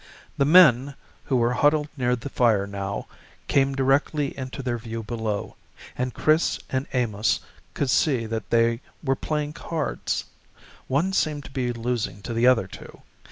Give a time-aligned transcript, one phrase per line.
[0.35, 0.95] The men,
[1.25, 3.05] who were huddled near their fire now,
[3.47, 5.57] came directly into their view below,
[5.95, 7.39] and Chris and Amos
[7.75, 10.25] could see that they were playing cards.
[10.87, 13.03] One seemed to be losing to the other two.